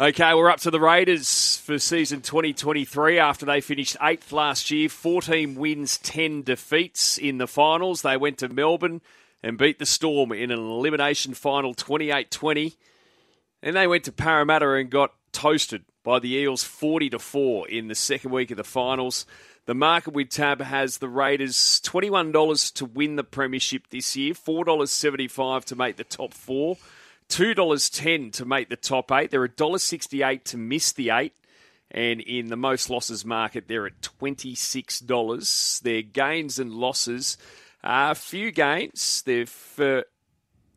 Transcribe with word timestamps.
Okay, 0.00 0.34
we're 0.34 0.50
up 0.50 0.58
to 0.62 0.72
the 0.72 0.80
Raiders 0.80 1.58
for 1.58 1.78
season 1.78 2.20
2023 2.20 3.16
after 3.20 3.46
they 3.46 3.60
finished 3.60 3.96
eighth 4.02 4.32
last 4.32 4.68
year, 4.72 4.88
14 4.88 5.54
wins, 5.54 5.98
10 5.98 6.42
defeats 6.42 7.16
in 7.16 7.38
the 7.38 7.46
finals. 7.46 8.02
They 8.02 8.16
went 8.16 8.38
to 8.38 8.48
Melbourne 8.48 9.02
and 9.40 9.56
beat 9.56 9.78
the 9.78 9.86
Storm 9.86 10.32
in 10.32 10.50
an 10.50 10.58
elimination 10.58 11.32
final 11.32 11.74
28 11.74 12.28
20. 12.28 12.74
And 13.62 13.76
they 13.76 13.86
went 13.86 14.02
to 14.06 14.12
Parramatta 14.12 14.68
and 14.72 14.90
got 14.90 15.12
toasted 15.30 15.84
by 16.02 16.18
the 16.18 16.34
Eels 16.34 16.64
40 16.64 17.10
to 17.10 17.20
4 17.20 17.68
in 17.68 17.86
the 17.86 17.94
second 17.94 18.32
week 18.32 18.50
of 18.50 18.56
the 18.56 18.64
finals. 18.64 19.26
The 19.66 19.74
market 19.74 20.12
with 20.12 20.28
tab 20.28 20.60
has 20.60 20.98
the 20.98 21.08
Raiders 21.08 21.80
$21 21.84 22.72
to 22.72 22.84
win 22.84 23.14
the 23.14 23.22
premiership 23.22 23.90
this 23.90 24.16
year, 24.16 24.34
$4.75 24.34 25.64
to 25.66 25.76
make 25.76 25.94
the 25.94 26.02
top 26.02 26.34
four. 26.34 26.78
$2.10 27.28 28.32
to 28.32 28.44
make 28.44 28.68
the 28.68 28.76
top 28.76 29.10
eight. 29.12 29.30
They're 29.30 29.46
$1.68 29.48 30.44
to 30.44 30.56
miss 30.56 30.92
the 30.92 31.10
eight. 31.10 31.34
And 31.90 32.20
in 32.20 32.48
the 32.48 32.56
most 32.56 32.90
losses 32.90 33.24
market, 33.24 33.68
they're 33.68 33.86
at 33.86 34.00
$26. 34.00 35.80
Their 35.80 36.02
gains 36.02 36.58
and 36.58 36.72
losses 36.72 37.38
are 37.84 38.12
a 38.12 38.14
few 38.16 38.50
gains. 38.50 39.22
They've 39.22 39.74
uh, 39.78 40.02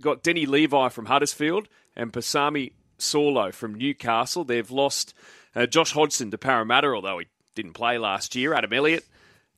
got 0.00 0.22
Danny 0.22 0.46
Levi 0.46 0.88
from 0.88 1.06
Huddersfield 1.06 1.68
and 1.94 2.12
Pasami 2.12 2.72
Saulo 2.98 3.52
from 3.52 3.74
Newcastle. 3.74 4.44
They've 4.44 4.70
lost 4.70 5.14
uh, 5.54 5.66
Josh 5.66 5.92
Hodgson 5.92 6.30
to 6.30 6.38
Parramatta, 6.38 6.88
although 6.88 7.20
he 7.20 7.26
didn't 7.54 7.74
play 7.74 7.98
last 7.98 8.34
year. 8.34 8.54
Adam 8.54 8.72
Elliott 8.72 9.04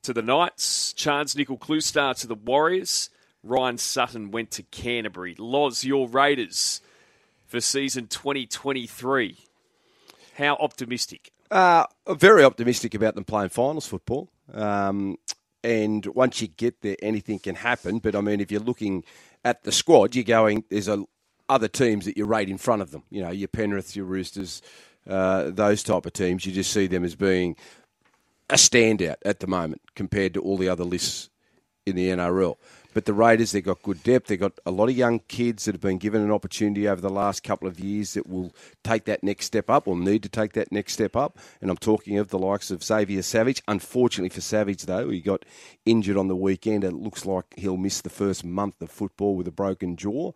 to 0.03 0.13
the 0.13 0.23
Knights. 0.23 0.93
Charnze 0.93 1.35
Nicoll-Klokstad 1.37 2.21
to 2.21 2.27
the 2.27 2.35
Warriors. 2.35 3.11
Ryan 3.43 3.79
Sutton 3.79 4.31
went 4.31 4.51
to 4.53 4.63
Canterbury. 4.65 5.37
Loz, 5.39 5.85
your 5.85 6.09
Raiders 6.09 6.81
for 7.57 7.63
season 7.63 8.07
2023. 8.07 9.39
How 10.37 10.57
optimistic? 10.57 11.33
Uh, 11.51 11.87
very 12.07 12.45
optimistic 12.45 12.93
about 12.95 13.15
them 13.15 13.25
playing 13.25 13.49
finals 13.49 13.87
football. 13.87 14.29
Um, 14.53 15.17
and 15.65 16.05
once 16.05 16.43
you 16.43 16.49
get 16.49 16.83
there, 16.83 16.97
anything 17.01 17.39
can 17.39 17.55
happen. 17.55 17.99
But 17.99 18.15
I 18.15 18.21
mean, 18.21 18.43
if 18.43 18.53
you're 18.53 18.61
looking 18.61 19.05
at 19.43 19.63
the 19.63 19.73
squad, 19.73 20.15
you're 20.15 20.23
going, 20.23 20.65
there's 20.69 20.87
a, 20.87 21.03
other 21.49 21.67
teams 21.67 22.05
that 22.05 22.19
you 22.19 22.27
rate 22.27 22.51
in 22.51 22.59
front 22.59 22.83
of 22.83 22.91
them. 22.91 23.05
You 23.09 23.23
know, 23.23 23.31
your 23.31 23.49
Penrith, 23.49 23.97
your 23.97 24.05
Roosters, 24.05 24.61
uh, 25.09 25.45
those 25.45 25.83
type 25.83 26.05
of 26.05 26.13
teams. 26.13 26.45
You 26.45 26.53
just 26.53 26.75
see 26.75 26.87
them 26.87 27.05
as 27.05 27.15
being 27.15 27.57
a 28.51 28.57
standout 28.57 29.17
at 29.25 29.41
the 29.41 29.47
moment 29.47 29.81
compared 29.95 30.35
to 30.35 30.43
all 30.43 30.59
the 30.59 30.69
other 30.69 30.85
lists 30.85 31.31
in 31.87 31.97
the 31.97 32.11
NRL. 32.11 32.57
But 32.97 33.05
the 33.05 33.13
Raiders, 33.13 33.53
they've 33.53 33.63
got 33.63 33.83
good 33.83 34.03
depth. 34.03 34.29
They've 34.29 34.41
got 34.41 34.59
a 34.65 34.71
lot 34.71 34.89
of 34.89 34.97
young 34.97 35.19
kids 35.19 35.67
that 35.67 35.75
have 35.75 35.83
been 35.83 35.99
given 35.99 36.23
an 36.23 36.33
opportunity 36.33 36.89
over 36.89 37.03
the 37.03 37.11
last 37.11 37.43
couple 37.43 37.69
of 37.69 37.79
years 37.79 38.15
that 38.15 38.27
will 38.27 38.55
take 38.83 39.05
that 39.05 39.23
next 39.23 39.45
step 39.45 39.69
up 39.69 39.87
or 39.87 39.99
need 39.99 40.23
to 40.23 40.31
take 40.31 40.55
that 40.55 40.73
next 40.73 40.95
step 40.95 41.15
up. 41.15 41.39
And 41.61 41.71
I'm 41.71 41.77
talking 41.77 42.17
of 42.17 42.31
the 42.31 42.39
likes 42.39 42.71
of 42.71 42.83
Xavier 42.83 43.21
Savage. 43.21 43.63
Unfortunately 43.69 44.31
for 44.31 44.41
Savage, 44.41 44.87
though, 44.87 45.11
he 45.11 45.21
got 45.21 45.45
injured 45.85 46.17
on 46.17 46.29
the 46.29 46.35
weekend. 46.35 46.85
It 46.85 46.95
looks 46.95 47.27
like 47.27 47.45
he'll 47.59 47.77
miss 47.77 48.01
the 48.01 48.09
first 48.09 48.47
month 48.47 48.81
of 48.81 48.91
football 48.91 49.37
with 49.37 49.47
a 49.47 49.53
broken 49.53 49.97
jaw. 49.97 50.33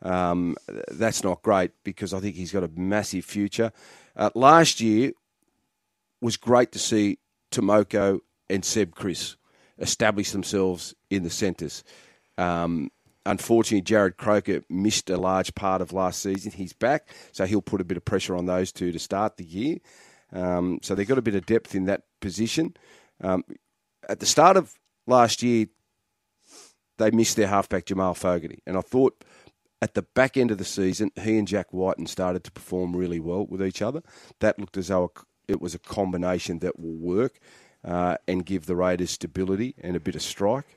Um, 0.00 0.54
that's 0.86 1.24
not 1.24 1.42
great 1.42 1.72
because 1.82 2.14
I 2.14 2.20
think 2.20 2.36
he's 2.36 2.52
got 2.52 2.62
a 2.62 2.70
massive 2.76 3.24
future. 3.24 3.72
Uh, 4.14 4.30
last 4.36 4.80
year 4.80 5.10
was 6.20 6.36
great 6.36 6.70
to 6.70 6.78
see 6.78 7.18
Timoko 7.50 8.20
and 8.48 8.64
Seb 8.64 8.94
Kris 8.94 9.34
establish 9.78 10.30
themselves 10.30 10.94
in 11.10 11.22
the 11.22 11.30
centres. 11.30 11.84
Um, 12.38 12.90
unfortunately, 13.24 13.82
Jarrod 13.82 14.16
Croker 14.16 14.62
missed 14.68 15.10
a 15.10 15.16
large 15.16 15.54
part 15.54 15.80
of 15.80 15.92
last 15.92 16.22
season. 16.22 16.52
He's 16.52 16.72
back, 16.72 17.08
so 17.32 17.44
he'll 17.44 17.62
put 17.62 17.80
a 17.80 17.84
bit 17.84 17.96
of 17.96 18.04
pressure 18.04 18.36
on 18.36 18.46
those 18.46 18.72
two 18.72 18.92
to 18.92 18.98
start 18.98 19.36
the 19.36 19.44
year. 19.44 19.78
Um, 20.32 20.80
so 20.82 20.94
they've 20.94 21.06
got 21.06 21.18
a 21.18 21.22
bit 21.22 21.34
of 21.34 21.46
depth 21.46 21.74
in 21.74 21.84
that 21.86 22.02
position. 22.20 22.74
Um, 23.20 23.44
at 24.08 24.20
the 24.20 24.26
start 24.26 24.56
of 24.56 24.74
last 25.06 25.42
year, 25.42 25.66
they 26.98 27.10
missed 27.10 27.36
their 27.36 27.48
halfback 27.48 27.86
Jamal 27.86 28.14
Fogarty, 28.14 28.62
and 28.66 28.76
I 28.76 28.80
thought 28.80 29.22
at 29.82 29.94
the 29.94 30.02
back 30.02 30.36
end 30.36 30.50
of 30.50 30.58
the 30.58 30.64
season, 30.64 31.10
he 31.20 31.38
and 31.38 31.46
Jack 31.46 31.72
Wighton 31.72 32.06
started 32.06 32.44
to 32.44 32.50
perform 32.50 32.96
really 32.96 33.20
well 33.20 33.46
with 33.46 33.62
each 33.62 33.82
other. 33.82 34.02
That 34.40 34.58
looked 34.58 34.78
as 34.78 34.88
though 34.88 35.12
it 35.46 35.60
was 35.60 35.74
a 35.74 35.78
combination 35.78 36.60
that 36.60 36.78
will 36.80 36.96
work 36.96 37.38
uh, 37.86 38.16
and 38.26 38.44
give 38.44 38.66
the 38.66 38.76
Raiders 38.76 39.12
stability 39.12 39.74
and 39.80 39.96
a 39.96 40.00
bit 40.00 40.16
of 40.16 40.22
strike. 40.22 40.76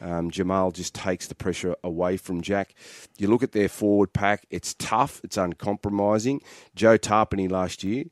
Um, 0.00 0.30
Jamal 0.30 0.70
just 0.70 0.94
takes 0.94 1.26
the 1.26 1.34
pressure 1.34 1.74
away 1.84 2.16
from 2.16 2.40
Jack. 2.40 2.74
You 3.18 3.28
look 3.28 3.42
at 3.42 3.52
their 3.52 3.68
forward 3.68 4.12
pack, 4.12 4.46
it's 4.50 4.74
tough, 4.74 5.20
it's 5.24 5.36
uncompromising. 5.36 6.40
Joe 6.74 6.96
Tapine 6.96 7.50
last 7.50 7.84
year, 7.84 8.04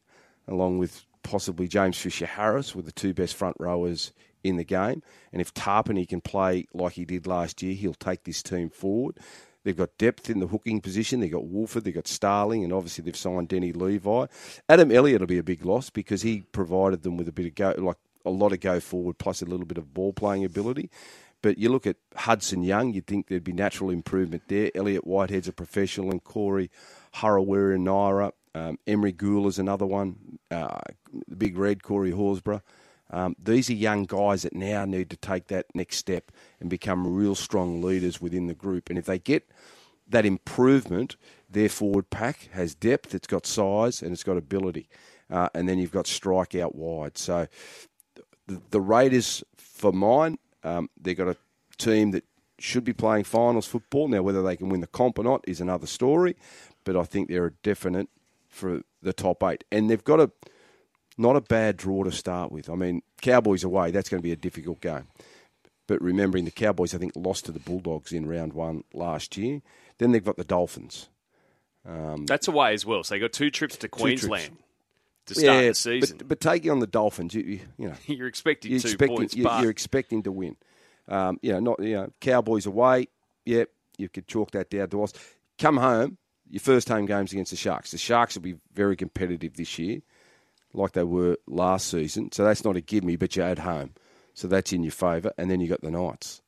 along 0.46 0.78
with 0.78 1.04
possibly 1.22 1.66
James 1.66 1.98
Fisher 1.98 2.26
Harris, 2.26 2.74
were 2.74 2.82
the 2.82 2.92
two 2.92 3.14
best 3.14 3.34
front 3.34 3.56
rowers 3.58 4.12
in 4.44 4.56
the 4.56 4.64
game. 4.64 5.02
And 5.32 5.40
if 5.40 5.52
Tapine 5.54 6.06
can 6.08 6.20
play 6.20 6.66
like 6.74 6.94
he 6.94 7.04
did 7.04 7.26
last 7.26 7.62
year, 7.62 7.74
he'll 7.74 7.94
take 7.94 8.24
this 8.24 8.42
team 8.42 8.70
forward. 8.70 9.18
They've 9.64 9.76
got 9.76 9.98
depth 9.98 10.30
in 10.30 10.40
the 10.40 10.46
hooking 10.46 10.80
position. 10.80 11.20
They've 11.20 11.32
got 11.32 11.46
Woolford, 11.46 11.84
they've 11.84 11.94
got 11.94 12.06
Starling, 12.06 12.64
and 12.64 12.72
obviously 12.72 13.04
they've 13.04 13.16
signed 13.16 13.48
Danny 13.48 13.72
Levi. 13.72 14.26
Adam 14.68 14.92
Elliott 14.92 15.20
will 15.20 15.26
be 15.26 15.38
a 15.38 15.42
big 15.42 15.64
loss 15.64 15.90
because 15.90 16.22
he 16.22 16.42
provided 16.52 17.02
them 17.02 17.16
with 17.16 17.28
a 17.28 17.32
bit 17.32 17.46
of 17.46 17.54
go, 17.54 17.74
like 17.76 17.96
a 18.28 18.30
lot 18.30 18.52
of 18.52 18.60
go 18.60 18.80
forward 18.80 19.18
plus 19.18 19.42
a 19.42 19.46
little 19.46 19.66
bit 19.66 19.78
of 19.78 19.92
ball 19.94 20.12
playing 20.12 20.44
ability. 20.44 20.90
But 21.40 21.58
you 21.58 21.68
look 21.68 21.86
at 21.86 21.96
Hudson 22.16 22.62
Young, 22.62 22.92
you'd 22.92 23.06
think 23.06 23.28
there'd 23.28 23.44
be 23.44 23.52
natural 23.52 23.90
improvement 23.90 24.42
there. 24.48 24.70
Elliott 24.74 25.06
Whitehead's 25.06 25.48
a 25.48 25.52
professional, 25.52 26.10
and 26.10 26.22
Corey 26.22 26.70
Harawira 27.14 27.78
Naera. 27.78 28.32
Um, 28.54 28.78
Emre 28.86 29.46
is 29.46 29.58
another 29.58 29.86
one. 29.86 30.38
Uh, 30.50 30.80
the 31.28 31.36
big 31.36 31.56
red, 31.56 31.82
Corey 31.82 32.10
Horsburgh. 32.10 32.62
Um, 33.10 33.36
these 33.42 33.70
are 33.70 33.74
young 33.74 34.04
guys 34.04 34.42
that 34.42 34.54
now 34.54 34.84
need 34.84 35.10
to 35.10 35.16
take 35.16 35.46
that 35.46 35.66
next 35.74 35.96
step 35.96 36.30
and 36.60 36.68
become 36.68 37.06
real 37.06 37.34
strong 37.34 37.80
leaders 37.80 38.20
within 38.20 38.48
the 38.48 38.54
group. 38.54 38.90
And 38.90 38.98
if 38.98 39.06
they 39.06 39.18
get 39.18 39.48
that 40.08 40.26
improvement, 40.26 41.16
their 41.48 41.68
forward 41.68 42.10
pack 42.10 42.48
has 42.52 42.74
depth, 42.74 43.14
it's 43.14 43.26
got 43.26 43.46
size, 43.46 44.02
and 44.02 44.12
it's 44.12 44.24
got 44.24 44.36
ability. 44.36 44.88
Uh, 45.30 45.48
and 45.54 45.68
then 45.68 45.78
you've 45.78 45.92
got 45.92 46.06
strike 46.06 46.54
out 46.54 46.74
wide. 46.74 47.16
So 47.16 47.46
the, 48.48 48.60
the 48.70 48.80
Raiders, 48.80 49.44
for 49.56 49.92
mine, 49.92 50.38
um, 50.64 50.90
they've 51.00 51.16
got 51.16 51.28
a 51.28 51.36
team 51.76 52.10
that 52.10 52.24
should 52.58 52.84
be 52.84 52.92
playing 52.92 53.24
finals 53.24 53.66
football. 53.66 54.08
Now, 54.08 54.22
whether 54.22 54.42
they 54.42 54.56
can 54.56 54.68
win 54.68 54.80
the 54.80 54.88
comp 54.88 55.18
or 55.18 55.22
not 55.22 55.44
is 55.46 55.60
another 55.60 55.86
story, 55.86 56.36
but 56.84 56.96
I 56.96 57.04
think 57.04 57.28
they're 57.28 57.46
a 57.46 57.52
definite 57.62 58.08
for 58.48 58.82
the 59.02 59.12
top 59.12 59.42
eight. 59.44 59.62
And 59.70 59.88
they've 59.88 60.02
got 60.02 60.18
a 60.18 60.30
not 61.16 61.36
a 61.36 61.40
bad 61.40 61.76
draw 61.76 62.04
to 62.04 62.12
start 62.12 62.50
with. 62.50 62.70
I 62.70 62.74
mean, 62.74 63.02
Cowboys 63.20 63.64
away, 63.64 63.90
that's 63.90 64.08
going 64.08 64.20
to 64.20 64.24
be 64.26 64.32
a 64.32 64.36
difficult 64.36 64.80
game. 64.80 65.08
But 65.86 66.00
remembering 66.00 66.44
the 66.44 66.50
Cowboys, 66.50 66.94
I 66.94 66.98
think, 66.98 67.12
lost 67.16 67.46
to 67.46 67.52
the 67.52 67.58
Bulldogs 67.58 68.12
in 68.12 68.26
round 68.26 68.52
one 68.52 68.84
last 68.92 69.36
year. 69.36 69.62
Then 69.98 70.12
they've 70.12 70.24
got 70.24 70.36
the 70.36 70.44
Dolphins. 70.44 71.08
Um, 71.86 72.26
that's 72.26 72.46
away 72.46 72.74
as 72.74 72.84
well. 72.84 73.02
So 73.02 73.14
they 73.14 73.18
got 73.18 73.32
two 73.32 73.50
trips 73.50 73.76
to 73.78 73.88
Queensland. 73.88 74.44
Trips 74.44 74.62
to 75.28 75.34
start 75.34 75.62
yeah, 75.62 75.68
the 75.68 75.74
season. 75.74 76.18
But, 76.18 76.28
but, 76.28 76.40
taking 76.40 76.70
on 76.70 76.80
the 76.80 76.86
Dolphins, 76.86 77.34
you, 77.34 77.42
you, 77.42 77.60
you 77.78 77.88
know, 77.88 77.94
you're 78.06 78.26
expecting 78.26 78.70
you're 78.70 78.80
two 78.80 78.88
expecting, 78.88 79.16
points. 79.16 79.36
You're, 79.36 79.60
you're, 79.60 79.70
expecting 79.70 80.22
to 80.24 80.32
win. 80.32 80.56
Um, 81.08 81.38
you 81.42 81.52
know, 81.52 81.60
not 81.60 81.82
you 81.82 81.94
know, 81.94 82.12
Cowboys 82.20 82.66
away. 82.66 83.08
Yep, 83.46 83.70
you 83.96 84.08
could 84.08 84.26
chalk 84.26 84.50
that 84.52 84.70
down 84.70 84.88
to 84.90 85.02
us. 85.02 85.12
Come 85.58 85.76
home. 85.76 86.18
Your 86.50 86.60
first 86.60 86.88
home 86.88 87.06
games 87.06 87.32
against 87.32 87.50
the 87.50 87.56
Sharks. 87.56 87.90
The 87.90 87.98
Sharks 87.98 88.34
will 88.34 88.42
be 88.42 88.56
very 88.72 88.96
competitive 88.96 89.54
this 89.54 89.78
year, 89.78 90.00
like 90.72 90.92
they 90.92 91.04
were 91.04 91.36
last 91.46 91.88
season. 91.88 92.32
So 92.32 92.42
that's 92.44 92.64
not 92.64 92.76
a 92.76 92.80
give 92.80 93.04
me, 93.04 93.16
but 93.16 93.36
you're 93.36 93.46
at 93.46 93.58
home, 93.58 93.94
so 94.32 94.48
that's 94.48 94.72
in 94.72 94.82
your 94.82 94.92
favour. 94.92 95.32
And 95.36 95.50
then 95.50 95.60
you 95.60 95.68
got 95.68 95.82
the 95.82 95.90
Knights. 95.90 96.40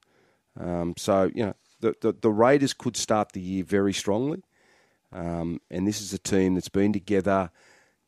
Um, 0.58 0.94
so 0.96 1.30
you 1.34 1.46
know, 1.46 1.54
the, 1.80 1.94
the, 2.00 2.12
the 2.12 2.30
Raiders 2.30 2.72
could 2.72 2.96
start 2.96 3.32
the 3.32 3.40
year 3.40 3.64
very 3.64 3.92
strongly. 3.92 4.42
Um, 5.12 5.60
and 5.70 5.86
this 5.86 6.00
is 6.00 6.12
a 6.12 6.18
team 6.18 6.54
that's 6.54 6.68
been 6.68 6.92
together 6.92 7.50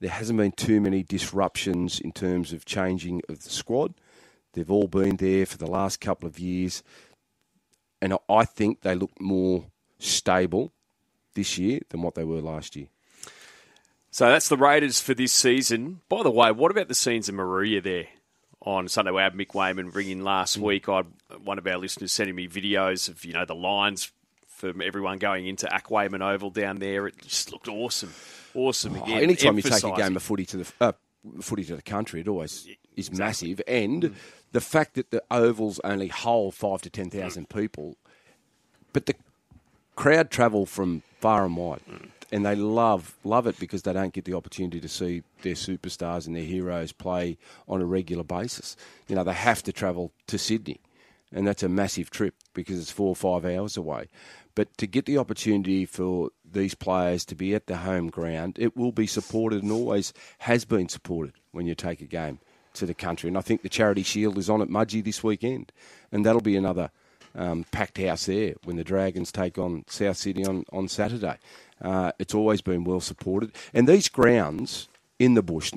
there 0.03 0.11
hasn't 0.11 0.37
been 0.37 0.51
too 0.51 0.81
many 0.81 1.05
disruptions 1.05 2.01
in 2.01 2.11
terms 2.11 2.53
of 2.53 2.65
changing 2.65 3.23
of 3.29 3.45
the 3.45 3.51
squad. 3.51 3.95
They've 4.53 4.71
all 4.71 4.89
been 4.89 5.17
there 5.17 5.47
for 5.47 5.59
the 5.59 5.71
last 5.71 6.01
couple 6.01 6.29
of 6.29 6.41
years, 6.41 6.83
and 8.03 8.19
I 8.29 8.45
think 8.45 8.81
they 8.81 8.97
look 8.97 9.13
more 9.21 9.67
stable 10.01 10.73
this 11.35 11.57
year 11.57 11.83
than 11.91 12.03
what 12.03 12.17
they 12.17 12.25
were 12.25 12.41
last 12.41 12.75
year. 12.75 12.89
So 14.11 14.29
that's 14.29 14.49
the 14.49 14.57
Raiders 14.57 15.01
for 15.01 15.15
this 15.15 15.33
season. 15.33 16.01
By 16.09 16.25
the 16.25 16.33
way, 16.33 16.51
what 16.51 16.73
about 16.73 16.89
the 16.89 16.97
scenes 16.97 17.29
in 17.29 17.37
Moruya 17.37 17.81
there 17.81 18.09
on 18.61 18.89
Sunday? 18.89 19.13
We 19.13 19.23
had 19.23 19.35
Mick 19.35 19.55
Wayman 19.55 19.93
ringing 19.93 20.25
last 20.25 20.59
mm. 20.59 20.63
week. 20.63 20.89
I 20.89 21.05
one 21.45 21.59
of 21.59 21.67
our 21.69 21.79
listeners 21.79 22.11
sending 22.11 22.35
me 22.35 22.49
videos 22.49 23.09
of 23.09 23.25
you 23.25 23.35
know 23.35 23.45
the 23.45 23.55
lines 23.55 24.11
for 24.63 24.83
everyone 24.83 25.19
going 25.19 25.47
into 25.47 25.73
Ack 25.75 25.91
Wayman 25.91 26.23
Oval 26.23 26.51
down 26.51 26.79
there. 26.79 27.09
It 27.09 27.21
just 27.23 27.53
looked 27.53 27.69
awesome 27.69 28.13
awesome 28.55 28.97
again. 28.97 29.19
Oh, 29.19 29.21
anytime 29.21 29.57
you 29.57 29.63
take 29.63 29.85
a 29.85 29.97
game 29.97 30.17
of 30.17 30.23
footy 30.23 30.47
to 30.47 30.59
the 30.59 30.73
uh, 30.81 30.93
footy 31.41 31.65
to 31.65 31.77
the 31.77 31.83
country, 31.83 32.21
it 32.21 32.29
always 32.29 32.67
is 32.97 33.09
exactly. 33.09 33.19
massive. 33.19 33.63
And 33.67 34.03
mm. 34.03 34.15
the 34.53 34.61
fact 34.61 34.95
that 34.95 35.11
the 35.11 35.23
ovals 35.31 35.81
only 35.85 36.09
hold 36.09 36.55
five 36.55 36.83
to 36.83 36.91
ten 36.91 37.11
thousand 37.11 37.49
mm. 37.49 37.61
people, 37.61 37.97
but 38.93 39.07
the 39.07 39.15
crowd 39.97 40.31
travel 40.31 40.67
from 40.67 41.03
far 41.21 41.45
and 41.45 41.57
wide. 41.57 41.81
Mm. 41.91 42.09
and 42.33 42.47
they 42.47 42.55
love 42.57 43.15
love 43.25 43.47
it 43.47 43.59
because 43.59 43.83
they 43.83 43.93
don't 43.93 44.13
get 44.13 44.25
the 44.25 44.35
opportunity 44.35 44.81
to 44.81 44.89
see 44.89 45.23
their 45.43 45.55
superstars 45.55 46.27
and 46.27 46.35
their 46.35 46.45
heroes 46.45 46.93
play 46.93 47.37
on 47.69 47.81
a 47.81 47.85
regular 47.85 48.25
basis. 48.25 48.77
You 49.09 49.17
know, 49.17 49.25
they 49.25 49.35
have 49.35 49.63
to 49.65 49.73
travel 49.73 50.13
to 50.29 50.39
Sydney, 50.39 50.81
and 51.33 51.47
that's 51.47 51.63
a 51.63 51.69
massive 51.69 52.11
trip 52.11 52.35
because 52.55 52.79
it's 52.81 52.91
four 52.91 53.09
or 53.09 53.17
five 53.17 53.45
hours 53.45 53.77
away. 53.77 54.09
But 54.55 54.77
to 54.79 54.87
get 54.87 55.07
the 55.07 55.19
opportunity 55.19 55.87
for 55.87 56.31
these 56.45 56.75
players 56.75 57.25
to 57.27 57.35
be 57.35 57.55
at 57.55 57.67
the 57.67 57.79
home 57.79 58.09
ground, 58.09 58.57
it 58.59 58.77
will 58.77 58.93
be 58.93 59.07
supported 59.07 59.63
and 59.63 59.73
always 59.73 60.13
has 60.39 60.65
been 60.65 60.89
supported 60.89 61.35
when 61.53 61.67
you 61.67 61.75
take 61.75 62.01
a 62.01 62.07
game 62.07 62.39
to 62.75 62.87
the 62.87 62.95
country. 62.95 63.29
And 63.29 63.39
I 63.39 63.41
think 63.41 63.63
the 63.63 63.69
Charity 63.69 64.03
Shield 64.03 64.39
is 64.39 64.51
on 64.51 64.63
at 64.63 64.69
Mudgee 64.69 65.05
this 65.05 65.23
weekend, 65.25 65.73
and 66.11 66.25
that'll 66.25 66.41
be 66.41 66.57
another 66.57 66.91
um, 67.35 67.65
packed 67.71 67.99
house 67.99 68.27
there 68.27 68.55
when 68.65 68.77
the 68.77 68.85
Dragons 68.85 69.33
take 69.33 69.59
on 69.59 69.85
South 69.89 70.17
Sydney 70.17 70.45
on, 70.45 70.65
on 70.73 70.89
Saturday. 70.89 71.39
Uh, 71.81 72.13
it's 72.19 72.35
always 72.35 72.61
been 72.61 72.85
well 72.85 73.01
supported. 73.01 73.53
And 73.73 73.89
these 73.89 74.09
grounds 74.09 74.89
in 75.19 75.35
the 75.35 75.43
bush 75.43 75.73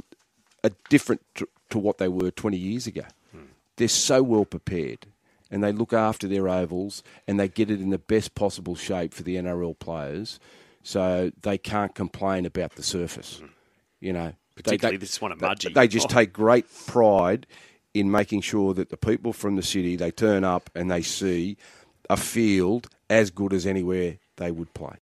are 0.64 0.72
different 0.90 1.22
to, 1.36 1.48
to 1.70 1.80
what 1.80 1.98
they 1.98 2.08
were 2.08 2.32
20 2.32 2.58
years 2.58 2.88
ago. 2.88 3.04
Hmm. 3.32 3.46
They're 3.78 3.88
so 3.88 4.22
well 4.22 4.46
prepared 4.46 5.08
and 5.52 5.64
they 5.64 5.72
look 5.72 5.94
after 5.94 6.28
their 6.28 6.50
ovals 6.50 7.04
and 7.28 7.40
they 7.40 7.48
get 7.48 7.70
it 7.70 7.80
in 7.80 7.90
the 7.90 7.98
best 7.98 8.36
possible 8.36 8.76
shape 8.76 9.14
for 9.14 9.24
the 9.24 9.36
NRL 9.36 9.78
players 9.78 10.40
so 10.84 11.32
they 11.42 11.58
can't 11.58 11.96
complain 11.96 12.46
about 12.46 12.76
the 12.76 12.84
surface. 12.84 13.40
Hmm. 13.40 13.48
You 14.00 14.14
know, 14.14 14.34
particularly 14.56 14.98
they, 14.98 14.98
they, 14.98 15.06
this 15.06 15.20
one 15.20 15.32
at 15.32 15.40
Mudgee. 15.40 15.74
They 15.74 15.88
just 15.88 16.08
oh. 16.12 16.14
take 16.14 16.32
great 16.32 16.66
pride 16.88 17.48
in 17.94 18.12
making 18.12 18.42
sure 18.42 18.74
that 18.74 18.90
the 18.90 18.98
people 18.98 19.34
from 19.34 19.56
the 19.56 19.64
city 19.64 19.96
they 19.96 20.12
turn 20.12 20.44
up 20.44 20.70
and 20.76 20.92
they 20.92 21.02
see 21.02 21.58
a 22.10 22.18
field 22.18 22.88
as 23.10 23.32
good 23.32 23.54
as 23.54 23.66
anywhere 23.66 24.18
they 24.38 24.52
would 24.52 24.74
play. 24.74 24.94